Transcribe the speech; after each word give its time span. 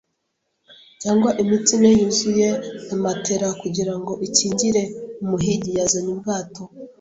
cyangwa 1.01 1.29
imitsi 1.43 1.71
ine 1.77 1.89
yuzuye 1.99 2.49
na 2.87 2.95
matelas 3.03 3.55
kugirango 3.63 4.11
ikingire. 4.27 4.83
Umuhigi 5.23 5.69
yazanye 5.79 6.11
ubwato 6.15 6.63